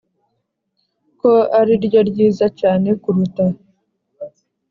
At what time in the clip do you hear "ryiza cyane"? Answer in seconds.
2.09-2.89